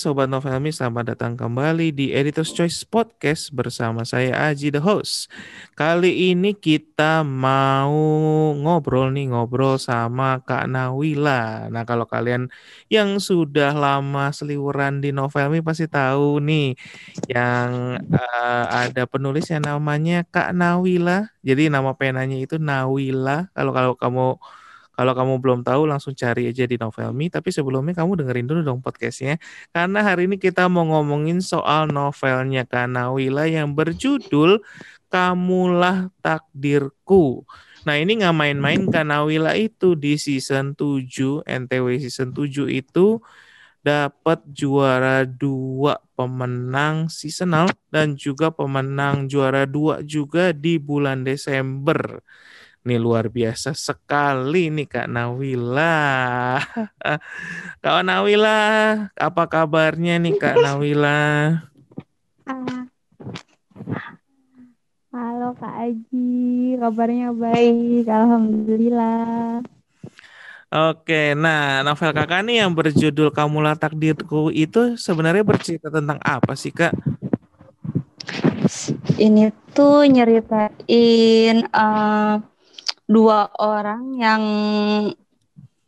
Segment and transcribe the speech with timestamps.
[0.00, 5.28] Sobat Novelmi, selamat datang kembali di Editor's Choice Podcast bersama saya Aji the host.
[5.76, 7.92] Kali ini kita mau
[8.56, 11.68] ngobrol nih, ngobrol sama Kak Nawila.
[11.68, 12.48] Nah, kalau kalian
[12.88, 16.80] yang sudah lama seliweran di Novelmi pasti tahu nih
[17.28, 21.28] yang uh, ada penulis yang namanya Kak Nawila.
[21.44, 23.52] Jadi nama penanya itu Nawila.
[23.52, 24.40] Kalau kalau kamu
[25.00, 27.32] kalau kamu belum tahu langsung cari aja di Novelmi.
[27.32, 29.40] Tapi sebelumnya kamu dengerin dulu dong podcastnya.
[29.72, 34.60] Karena hari ini kita mau ngomongin soal novelnya Kanawila yang berjudul
[35.08, 37.48] Kamulah Takdirku.
[37.88, 43.24] Nah ini nggak main-main Kanawila itu di season 7, NTW season 7 itu
[43.80, 52.20] dapat juara dua pemenang seasonal dan juga pemenang juara dua juga di bulan Desember.
[52.80, 56.56] Ini luar biasa sekali nih Kak Nawila.
[57.84, 58.60] Kak Nawila,
[59.12, 61.60] apa kabarnya nih Kak Nawila?
[65.12, 69.60] Halo Kak Aji, kabarnya baik, Alhamdulillah.
[70.70, 76.70] Oke, nah novel kakak nih yang berjudul Kamulah Takdirku itu sebenarnya bercerita tentang apa sih
[76.70, 76.94] kak?
[79.18, 82.38] Ini tuh nyeritain uh,
[83.10, 84.42] dua orang yang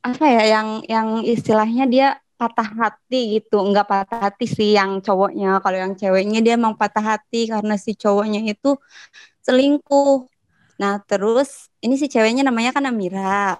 [0.02, 3.62] apa ya yang yang istilahnya dia patah hati gitu.
[3.62, 5.62] Nggak patah hati sih yang cowoknya.
[5.62, 8.74] Kalau yang ceweknya dia emang patah hati karena si cowoknya itu
[9.46, 10.26] selingkuh.
[10.82, 13.54] Nah terus ini si ceweknya namanya kan Amira.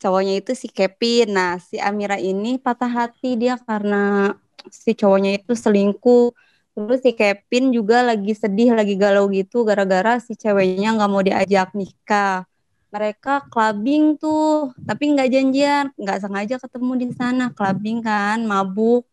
[0.00, 1.36] Cowoknya itu si Kevin.
[1.36, 4.32] Nah si Amira ini patah hati dia karena
[4.72, 6.32] si cowoknya itu selingkuh.
[6.72, 11.76] Terus si Kevin juga lagi sedih lagi galau gitu gara-gara si ceweknya nggak mau diajak
[11.76, 12.48] nikah
[12.90, 17.44] mereka clubbing tuh tapi nggak janjian nggak sengaja ketemu di sana.
[17.54, 19.06] Clubbing kan mabuk.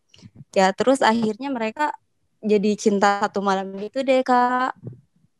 [0.54, 1.94] Ya terus akhirnya mereka
[2.42, 4.74] jadi cinta satu malam gitu deh kak.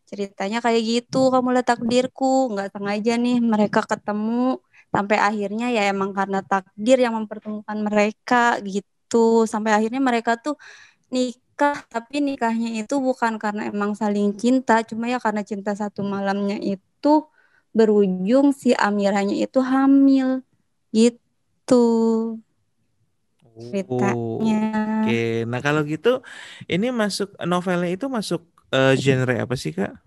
[0.09, 4.63] Ceritanya kayak gitu kamu lihat takdirku nggak sengaja nih mereka ketemu.
[4.89, 9.45] Sampai akhirnya ya emang karena takdir yang mempertemukan mereka gitu.
[9.45, 10.57] Sampai akhirnya mereka tuh
[11.13, 14.81] nikah tapi nikahnya itu bukan karena emang saling cinta.
[14.87, 17.29] Cuma ya karena cinta satu malamnya itu
[17.77, 20.43] berujung si Amiranya itu hamil.
[20.93, 21.85] Gitu.
[23.59, 24.63] Ceritanya.
[25.03, 26.23] Oke, nah kalau gitu
[26.71, 29.99] ini masuk novelnya itu masuk uh, genre apa sih kak?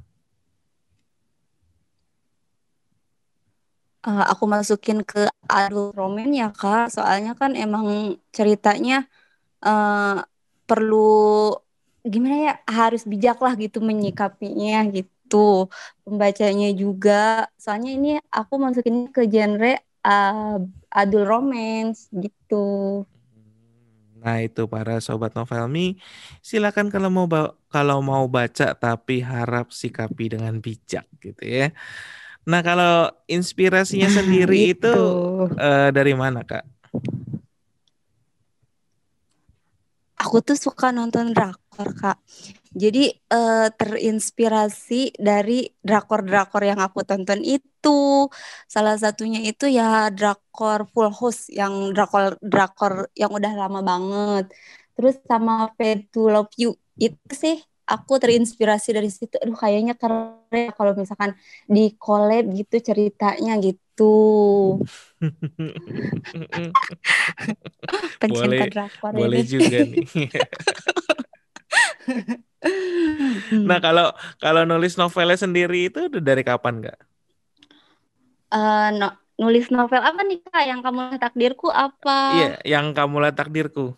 [4.02, 9.06] Uh, aku masukin ke adult romance ya kak, soalnya kan emang ceritanya
[9.62, 10.26] uh,
[10.66, 11.54] perlu
[12.02, 15.72] gimana ya harus bijak lah gitu menyikapinya gitu gitu
[16.04, 17.48] pembacanya juga.
[17.56, 20.60] Soalnya ini aku masukin ke genre uh,
[20.92, 23.08] adult romance gitu.
[24.22, 25.98] Nah itu para sobat novelmi,
[26.44, 27.26] silakan kalau mau
[27.72, 31.72] kalau mau baca tapi harap sikapi dengan bijak gitu ya.
[32.44, 34.94] Nah kalau inspirasinya sendiri itu, itu
[35.56, 36.68] uh, dari mana kak?
[40.22, 41.34] Aku tuh suka nonton
[41.72, 42.20] drakor kak.
[42.76, 48.28] Jadi uh, terinspirasi dari drakor-drakor yang aku tonton itu.
[48.68, 54.52] Salah satunya itu ya drakor Full House yang drakor drakor yang udah lama banget.
[55.00, 57.56] Terus sama Fade to Love You itu sih
[57.88, 59.40] aku terinspirasi dari situ.
[59.40, 61.36] Aduh kayaknya keren kalau misalkan
[61.68, 64.80] di collab gitu ceritanya gitu.
[68.22, 69.48] Pencinta boleh, drakor boleh ini.
[69.48, 70.08] juga nih.
[73.70, 77.00] nah kalau kalau nulis novelnya sendiri itu udah dari kapan nggak?
[78.52, 79.08] Uh, no,
[79.40, 80.64] nulis novel apa nih kak?
[80.68, 82.12] Yang kamu lihat takdirku apa?
[82.36, 83.96] Iya, yang kamu lihat takdirku.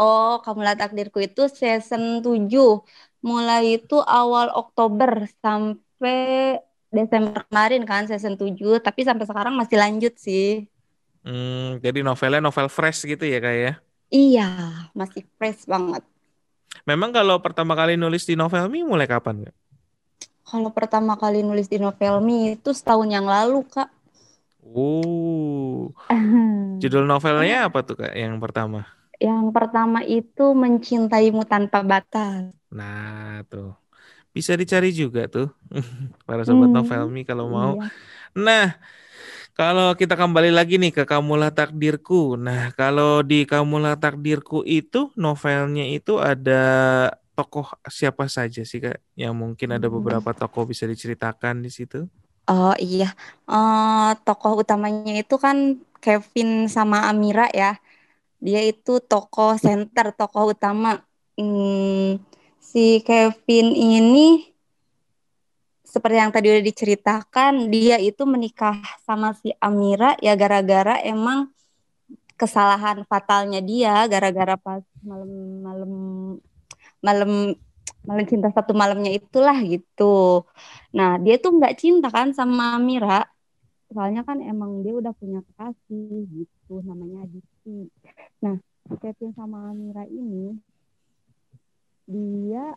[0.00, 2.84] Oh, kamu lihat takdirku itu season 7.
[3.28, 5.10] Mulai itu awal Oktober
[5.42, 6.16] sampai
[6.96, 10.68] Desember kemarin kan season 7, tapi sampai sekarang masih lanjut sih.
[11.26, 13.72] Hmm, jadi novelnya novel fresh gitu ya kak ya?
[14.16, 14.42] Iya,
[14.98, 16.02] masih fresh banget.
[16.86, 19.50] Memang kalau pertama kali nulis di Novelmi mulai kapan?
[20.46, 23.90] Kalau pertama kali nulis di Novelmi itu setahun yang lalu, Kak.
[24.62, 25.90] Oh.
[26.82, 28.86] Judul novelnya apa tuh, Kak, yang pertama?
[29.18, 32.54] Yang pertama itu Mencintaimu Tanpa Batas.
[32.70, 33.74] Nah, tuh.
[34.30, 35.48] Bisa dicari juga tuh
[36.28, 37.80] para sobat hmm, Novelmi kalau mau.
[37.80, 37.88] Iya.
[38.36, 38.66] Nah,
[39.56, 42.36] kalau kita kembali lagi nih ke Kamulah Takdirku.
[42.36, 46.62] Nah, kalau di Kamulah Takdirku itu novelnya itu ada
[47.32, 49.00] tokoh siapa saja sih Kak?
[49.16, 49.96] Yang mungkin ada hmm.
[49.96, 52.04] beberapa tokoh bisa diceritakan di situ?
[52.46, 53.16] Oh iya,
[53.48, 57.80] uh, tokoh utamanya itu kan Kevin sama Amira ya.
[58.36, 61.00] dia itu tokoh center, tokoh utama.
[61.40, 62.20] Hmm,
[62.60, 64.55] si Kevin ini
[65.96, 68.76] seperti yang tadi udah diceritakan, dia itu menikah
[69.08, 71.48] sama si Amira ya gara-gara emang
[72.36, 75.92] kesalahan fatalnya dia gara-gara pas malam-malam
[77.00, 77.56] malam
[78.04, 80.44] malam cinta satu malamnya itulah gitu.
[80.92, 83.24] Nah dia tuh nggak cinta kan sama Amira,
[83.88, 87.88] soalnya kan emang dia udah punya kekasih gitu namanya Aditi.
[88.44, 88.60] Nah
[89.00, 90.60] Kevin sama Amira ini
[92.04, 92.76] dia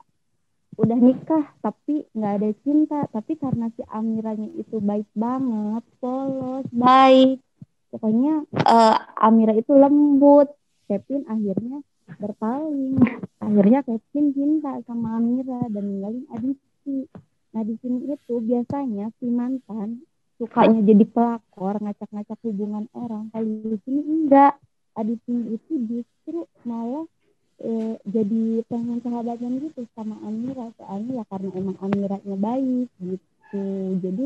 [0.79, 2.99] udah nikah tapi nggak ada cinta.
[3.11, 7.43] Tapi karena si Amiranya itu baik banget polos baik.
[7.91, 10.47] Pokoknya uh, Amira itu lembut.
[10.87, 11.83] Kevin akhirnya
[12.17, 12.97] berpaling.
[13.43, 17.05] Akhirnya Kevin cinta sama Amira dan ninggalin Aditi
[17.49, 20.05] nah di sini itu biasanya si mantan
[20.37, 23.33] sukanya jadi pelakor ngacak-ngacak hubungan orang.
[23.33, 24.55] Kalau di sini enggak.
[24.97, 27.07] Aditi itu justru malah
[27.59, 33.65] eh, jadi pengen sahabatan gitu sama Amira soalnya ya karena emang Amiranya baik gitu.
[33.99, 34.25] Jadi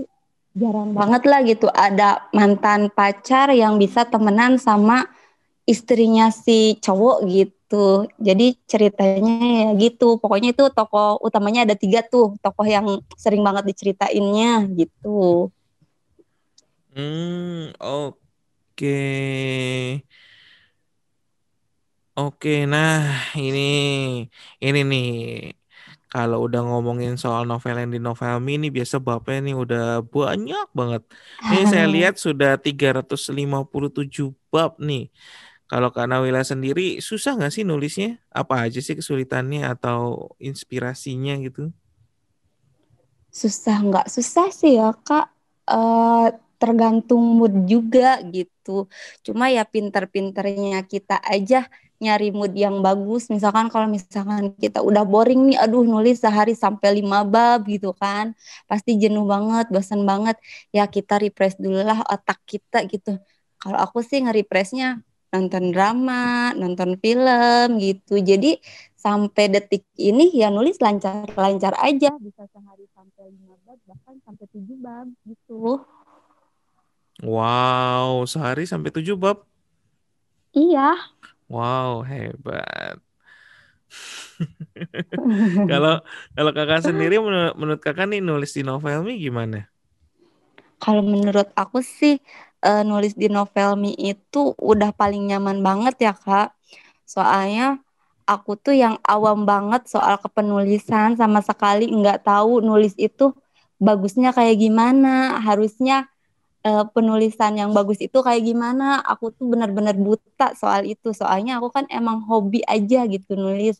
[0.53, 1.21] jarang banget.
[1.25, 5.09] Lah gitu ada mantan pacar yang bisa temenan sama
[5.65, 8.05] istrinya si cowok gitu.
[8.21, 13.73] Jadi ceritanya ya gitu pokoknya itu tokoh utamanya ada tiga tuh tokoh yang sering banget
[13.73, 15.49] diceritainnya gitu.
[16.93, 18.21] Hmm oke.
[18.77, 20.05] okay.
[22.13, 23.59] Oke, nah ini
[24.61, 25.05] ini nih
[26.13, 31.01] kalau udah ngomongin soal novel yang di novel ini biasa Bapak ini udah banyak banget.
[31.49, 35.09] Ini saya lihat sudah 357 bab nih.
[35.65, 38.21] Kalau Kak Nawila sendiri susah nggak sih nulisnya?
[38.29, 41.73] Apa aja sih kesulitannya atau inspirasinya gitu?
[43.33, 45.33] Susah nggak susah sih ya Kak.
[45.65, 46.29] Uh,
[46.61, 48.85] tergantung mood juga gitu.
[49.25, 51.67] Cuma ya pinter-pinternya kita aja
[52.03, 53.31] nyari mood yang bagus.
[53.31, 58.35] Misalkan kalau misalkan kita udah boring nih aduh nulis sehari sampai lima bab gitu kan.
[58.67, 60.35] Pasti jenuh banget bosan banget.
[60.75, 63.15] Ya kita refresh dulu lah otak kita gitu.
[63.63, 64.99] Kalau aku sih nge-refreshnya
[65.33, 68.19] nonton drama nonton film gitu.
[68.19, 68.59] Jadi
[68.93, 72.11] sampai detik ini ya nulis lancar-lancar aja.
[72.19, 75.81] Bisa sehari sampai lima bab bahkan sampai tujuh bab gitu.
[77.23, 79.47] Wow sehari sampai tujuh bab?
[80.53, 80.93] Iya
[81.53, 82.97] Wow, hebat.
[85.69, 86.01] kalau
[86.35, 89.69] kalau kakak sendiri menurut, menurut kakak nih nulis di novel mi gimana?
[90.83, 92.19] Kalau menurut aku sih
[92.65, 96.51] uh, nulis di novel mi itu udah paling nyaman banget ya kak.
[97.07, 97.79] Soalnya
[98.27, 103.31] aku tuh yang awam banget soal kepenulisan sama sekali nggak tahu nulis itu
[103.79, 106.07] bagusnya kayak gimana, harusnya
[106.63, 109.03] uh, penulisan yang bagus itu kayak gimana?
[109.05, 111.11] Aku tuh benar-benar buta soal itu.
[111.11, 113.79] Soalnya aku kan emang hobi aja gitu nulis.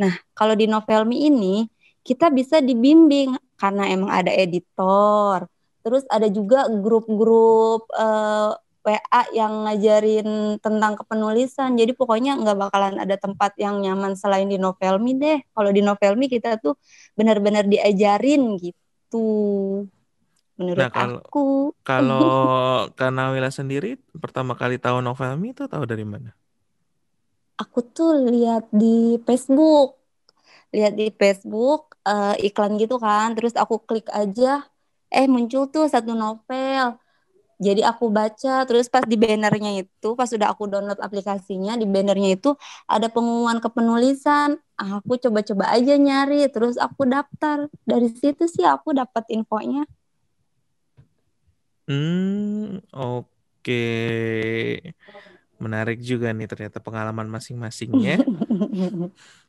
[0.00, 1.68] Nah kalau di novelmi ini
[2.04, 5.48] kita bisa dibimbing karena emang ada editor.
[5.84, 11.72] Terus ada juga grup-grup uh, eh, WA yang ngajarin tentang kepenulisan.
[11.76, 15.38] Jadi pokoknya nggak bakalan ada tempat yang nyaman selain di Novelmi deh.
[15.56, 16.76] Kalau di Novelmi kita tuh
[17.16, 19.24] benar-benar diajarin gitu
[20.58, 21.46] menurut nah, kalau, aku.
[21.82, 22.30] Kalau
[22.98, 26.34] karena Wila sendiri pertama kali tahu novel Mi itu tahu dari mana?
[27.58, 29.98] Aku tuh lihat di Facebook.
[30.74, 34.66] Lihat di Facebook uh, iklan gitu kan, terus aku klik aja
[35.14, 36.98] eh muncul tuh satu novel.
[37.62, 42.34] Jadi aku baca terus pas di bannernya itu pas sudah aku download aplikasinya di bannernya
[42.34, 42.58] itu
[42.90, 44.58] ada pengumuman kepenulisan.
[44.74, 47.70] Aku coba-coba aja nyari terus aku daftar.
[47.86, 49.86] Dari situ sih aku dapat infonya.
[51.84, 53.86] Hmm, oke.
[55.60, 58.20] Menarik juga nih ternyata pengalaman masing-masingnya.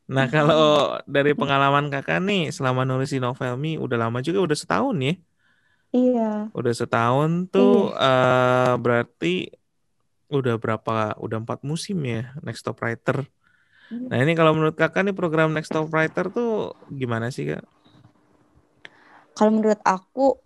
[0.06, 4.58] Nah, kalau dari pengalaman kakak nih selama nulis di novel mi udah lama juga udah
[4.58, 5.16] setahun ya?
[5.96, 6.32] Iya.
[6.52, 9.56] Udah setahun tuh uh, berarti
[10.28, 11.16] udah berapa?
[11.20, 13.24] Udah empat musim ya Next Top Writer.
[13.88, 14.08] Iya.
[14.12, 17.64] Nah ini kalau menurut kakak nih program Next Top Writer tuh gimana sih kak?
[19.36, 20.45] Kalau menurut aku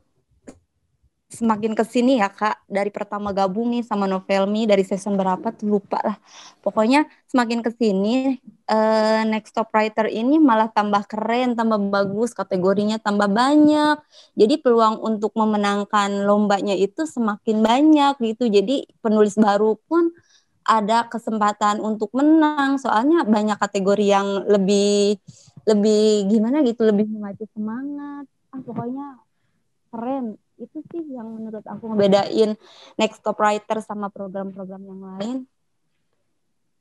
[1.29, 2.65] semakin ke sini ya kak.
[2.65, 6.17] Dari pertama gabung nih sama Novelmi dari season berapa tuh lupa lah.
[6.65, 12.97] Pokoknya semakin ke sini uh, next top writer ini malah tambah keren tambah bagus kategorinya
[12.97, 14.01] tambah banyak.
[14.33, 18.49] Jadi peluang untuk memenangkan lombanya itu semakin banyak gitu.
[18.49, 20.09] Jadi penulis baru pun
[20.65, 22.81] ada kesempatan untuk menang.
[22.81, 25.21] Soalnya banyak kategori yang lebih
[25.69, 28.25] lebih gimana gitu lebih memacu semangat.
[28.49, 29.21] Ah pokoknya
[29.93, 32.59] keren itu sih yang menurut aku ngebedain
[32.99, 35.37] next top writer sama program-program yang lain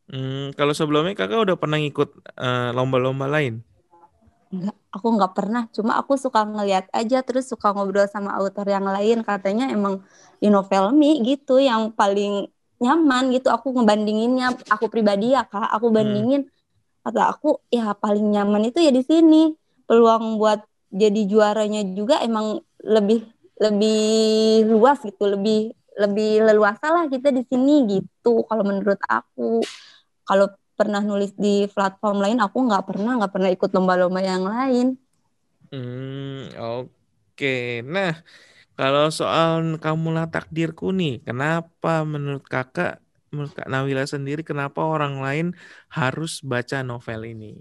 [0.08, 3.60] Hmm, kalau sebelumnya kakak udah pernah ngikut uh, lomba-lomba lain?
[4.48, 5.62] Enggak, aku nggak pernah.
[5.68, 9.20] Cuma aku suka ngeliat aja, terus suka ngobrol sama author yang lain.
[9.20, 10.00] Katanya emang
[10.40, 12.48] di novel mi gitu yang paling
[12.80, 13.52] nyaman gitu.
[13.52, 15.96] Aku ngebandinginnya, aku pribadi ya kak, aku hmm.
[16.00, 16.42] bandingin.
[16.48, 16.56] Hmm.
[17.04, 19.52] Kata aku ya paling nyaman itu ya di sini.
[19.84, 27.34] Peluang buat jadi juaranya juga emang lebih lebih luas gitu, lebih lebih leluasa lah kita
[27.34, 28.46] di sini gitu.
[28.46, 29.62] Kalau menurut aku,
[30.22, 30.46] kalau
[30.78, 34.94] pernah nulis di platform lain aku nggak pernah nggak pernah ikut lomba-lomba yang lain
[35.74, 36.86] hmm oke
[37.34, 37.82] okay.
[37.82, 38.14] nah
[38.78, 43.02] kalau soal kamu lah takdirku nih kenapa menurut kakak
[43.34, 45.46] menurut kak Nawila sendiri kenapa orang lain
[45.90, 47.58] harus baca novel ini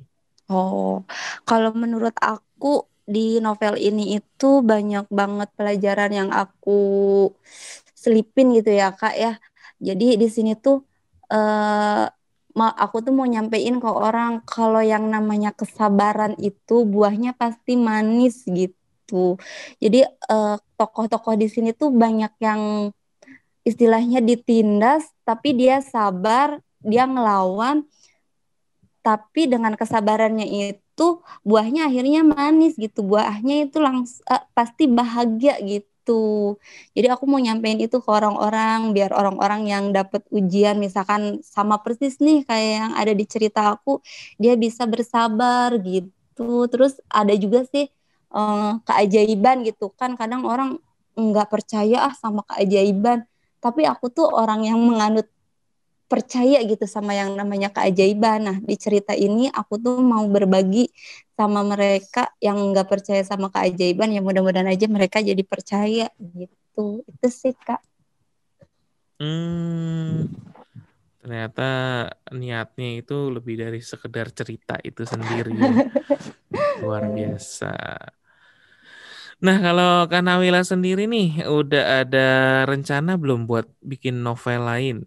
[0.53, 1.01] oh
[1.41, 7.31] kalau menurut aku di novel ini itu banyak banget pelajaran yang aku
[7.95, 9.39] selipin gitu ya kak ya
[9.79, 10.83] jadi di sini tuh
[11.31, 12.05] uh,
[12.57, 19.37] aku tuh mau nyampein ke orang kalau yang namanya kesabaran itu buahnya pasti manis gitu.
[19.77, 20.57] Jadi tokoh
[21.05, 22.89] tokoh-tokoh di sini tuh banyak yang
[23.61, 27.85] istilahnya ditindas tapi dia sabar, dia ngelawan
[29.05, 30.86] tapi dengan kesabarannya itu
[31.45, 33.05] buahnya akhirnya manis gitu.
[33.05, 36.55] Buahnya itu langsung uh, pasti bahagia gitu gitu.
[36.95, 42.17] Jadi aku mau nyampein itu ke orang-orang biar orang-orang yang dapat ujian misalkan sama persis
[42.23, 43.99] nih kayak yang ada di cerita aku,
[44.39, 46.71] dia bisa bersabar gitu.
[46.71, 47.91] Terus ada juga sih
[48.31, 50.79] uh, keajaiban gitu kan kadang orang
[51.19, 53.27] nggak percaya ah sama keajaiban.
[53.59, 55.27] Tapi aku tuh orang yang menganut
[56.07, 58.39] percaya gitu sama yang namanya keajaiban.
[58.47, 60.87] Nah, di cerita ini aku tuh mau berbagi
[61.35, 67.03] sama mereka yang nggak percaya sama keajaiban ya mudah-mudahan aja mereka jadi percaya gitu.
[67.05, 67.83] Itu sih, Kak.
[69.19, 70.31] Hmm.
[71.19, 71.69] Ternyata
[72.31, 75.51] niatnya itu lebih dari sekedar cerita itu sendiri.
[75.51, 75.71] Ya.
[76.81, 77.75] Luar biasa.
[79.37, 82.29] Nah, kalau Kanawila sendiri nih, udah ada
[82.65, 84.97] rencana belum buat bikin novel lain?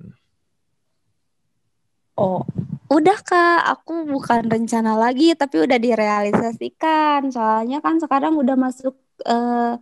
[2.21, 2.45] Oh,
[2.93, 7.33] udah kak, aku bukan rencana lagi, tapi udah direalisasikan.
[7.33, 8.93] Soalnya kan sekarang udah masuk
[9.25, 9.81] uh,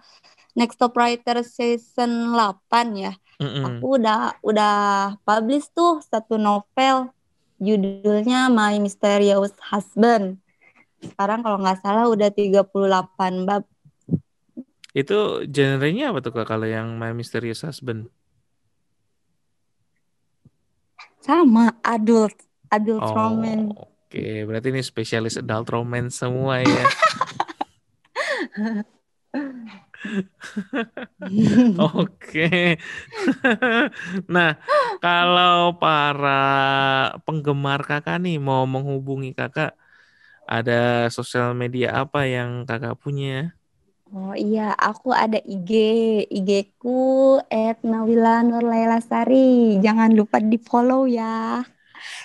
[0.54, 3.18] Next Top Writer season 8 ya.
[3.42, 3.64] Mm -hmm.
[3.66, 4.76] Aku udah udah
[5.26, 7.10] publish tuh satu novel
[7.58, 10.38] judulnya My Mysterious Husband.
[11.02, 12.70] Sekarang kalau nggak salah udah 38
[13.46, 13.66] bab.
[14.94, 18.10] Itu genrenya apa tuh kak kalau yang My Mysterious Husband?
[21.28, 22.32] Sama, adult,
[22.72, 23.76] adult oh, romance.
[23.76, 24.48] Oke, okay.
[24.48, 26.84] berarti ini spesialis adult romance semua ya.
[32.00, 32.80] Oke.
[34.24, 34.56] nah,
[35.04, 36.40] kalau para
[37.28, 39.76] penggemar kakak nih mau menghubungi kakak,
[40.48, 43.57] ada sosial media apa yang kakak punya?
[44.08, 45.70] Oh iya, aku ada IG,
[46.32, 47.36] IG ku
[47.84, 49.76] Nawila Nurlailasari.
[49.84, 51.60] Jangan lupa di follow ya.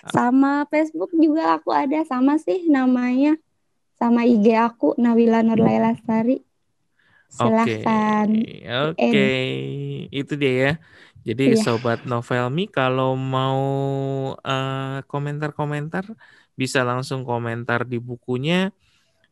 [0.07, 3.35] Sama Facebook juga aku ada, sama sih namanya.
[3.99, 6.39] Sama IG aku Nawila Nurlailasari.
[7.27, 8.31] Silahkan.
[8.31, 9.09] Oke, okay.
[9.11, 9.43] okay.
[10.07, 10.73] itu dia ya.
[11.23, 11.59] Jadi iya.
[11.59, 13.59] sobat Novelmi kalau mau
[14.39, 16.03] uh, komentar-komentar
[16.53, 18.75] bisa langsung komentar di bukunya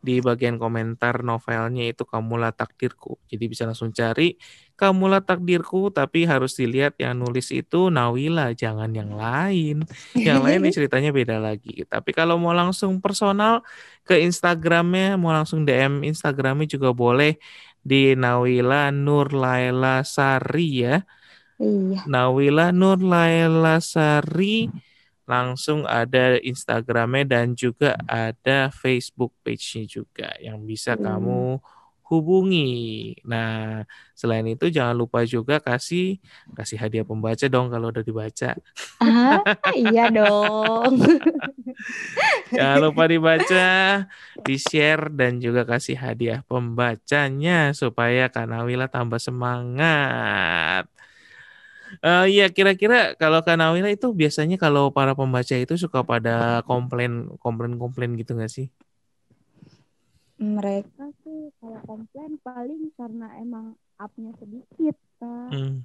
[0.02, 3.22] di bagian komentar novelnya itu Kamula Takdirku.
[3.30, 4.34] Jadi bisa langsung cari
[4.74, 9.86] Kamula Takdirku tapi harus dilihat yang nulis itu Nawila, jangan yang lain.
[10.18, 11.86] Yang lain nih ceritanya beda lagi.
[11.86, 13.62] Tapi kalau mau langsung personal
[14.02, 17.38] ke Instagramnya, mau langsung DM Instagramnya juga boleh
[17.86, 21.06] di Nawila Nur Laila Sari ya.
[21.62, 22.10] Iya.
[22.10, 24.66] Nawila Nur Laila Sari
[25.32, 31.04] langsung ada Instagramnya dan juga ada Facebook page-nya juga yang bisa hmm.
[31.08, 31.44] kamu
[32.12, 33.16] hubungi.
[33.24, 36.20] Nah, selain itu jangan lupa juga kasih
[36.52, 38.60] kasih hadiah pembaca dong kalau udah dibaca.
[39.00, 39.40] Ah,
[39.72, 41.00] iya dong.
[42.52, 43.70] jangan lupa dibaca,
[44.46, 50.92] di-share dan juga kasih hadiah pembacanya supaya Kanawila tambah semangat.
[52.00, 57.76] Uh, iya kira-kira kalau Kanawila itu biasanya kalau para pembaca itu suka pada komplain komplain
[57.76, 58.72] komplain gitu nggak sih?
[60.40, 65.52] Mereka sih kalau komplain paling karena emang upnya sedikit kan.
[65.52, 65.78] Hmm.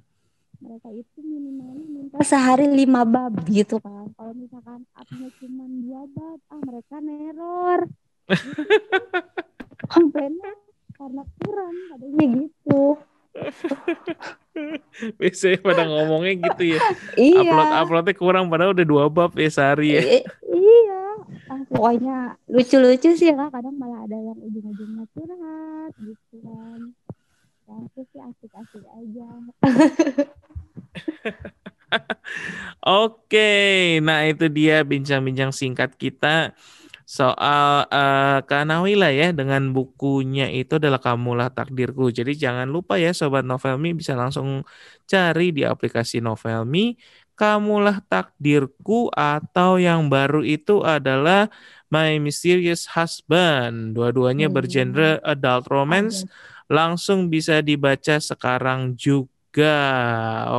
[0.57, 4.09] Mereka itu minimalnya minta sehari lima bab gitu kan.
[4.17, 7.81] Kalau misalkan upnya cuma dua bab, ah mereka neror.
[9.93, 10.53] Komplainnya
[10.97, 12.97] karena kurang, adanya gitu.
[15.21, 16.79] Biasanya pada ngomongnya gitu ya.
[17.19, 17.41] iya.
[17.45, 20.01] Upload uploadnya kurang padahal udah dua bab ya sehari ya.
[20.01, 21.03] I- iya.
[21.47, 23.47] Ah, pokoknya lucu-lucu sih lah.
[23.53, 26.79] Kadang malah ada yang ujung-ujungnya curhat gitu kan.
[27.67, 29.27] Ya, itu sih asik-asik aja.
[32.83, 33.51] Oke,
[34.03, 36.51] nah itu dia bincang-bincang singkat kita
[37.07, 42.11] soal uh, Kak Nawila ya dengan bukunya itu adalah Kamulah Takdirku.
[42.11, 44.67] Jadi jangan lupa ya Sobat Novelmi bisa langsung
[45.07, 46.99] cari di aplikasi Novelmi
[47.37, 51.47] Kamulah Takdirku atau yang baru itu adalah
[51.87, 53.95] My Mysterious Husband.
[53.95, 54.55] Dua-duanya Hmm.
[54.57, 56.27] bergenre adult romance.
[56.67, 59.79] Langsung bisa dibaca sekarang juga.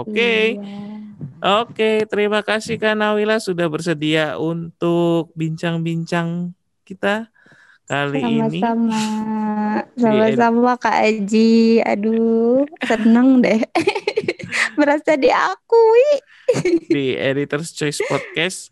[0.00, 0.57] Oke.
[0.57, 0.98] Iya.
[1.39, 7.31] Oke, terima kasih Kak Nawila sudah bersedia untuk bincang-bincang kita
[7.87, 8.59] kali ini.
[8.59, 9.03] Sama-sama.
[10.03, 11.83] Sama-sama Kak Aji.
[11.83, 13.63] Aduh, seneng deh.
[14.79, 16.11] Merasa diakui.
[16.95, 18.71] di Editor's Choice Podcast.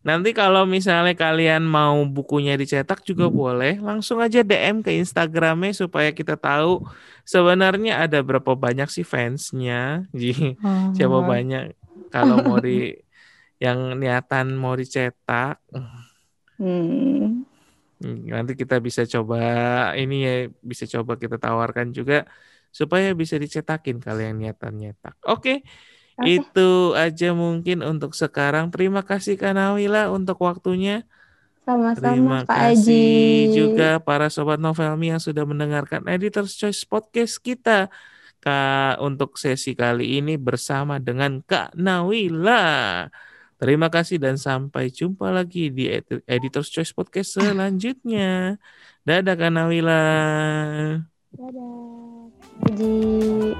[0.00, 6.08] Nanti kalau misalnya kalian mau bukunya dicetak juga boleh, langsung aja DM ke Instagramnya supaya
[6.08, 6.80] kita tahu
[7.28, 10.08] sebenarnya ada berapa banyak sih fansnya.
[10.96, 11.76] Siapa banyak
[12.10, 12.92] kalau mau di
[13.64, 15.62] yang niatan mau dicetak.
[16.60, 17.44] Hmm.
[18.00, 19.40] Nanti kita bisa coba
[19.92, 22.24] ini ya bisa coba kita tawarkan juga
[22.72, 25.14] supaya bisa dicetakin kalau yang niatan nyetak.
[25.28, 25.62] Oke.
[26.20, 26.40] Oke.
[26.40, 28.72] Itu aja mungkin untuk sekarang.
[28.72, 31.04] Terima kasih Kak Nawila untuk waktunya.
[31.64, 33.56] Sama-sama Terima Kak kasih Aji.
[33.56, 37.92] juga para sobat Novelmi yang sudah mendengarkan Editor's Choice Podcast kita.
[38.40, 43.04] Kak, untuk sesi kali ini bersama dengan Kak Nawila.
[43.60, 48.56] Terima kasih dan sampai jumpa lagi di Ed- Editor's Choice Podcast selanjutnya.
[49.04, 50.04] Dadah Kak Nawila.
[51.36, 52.00] Dadah.
[52.60, 53.52] Aji.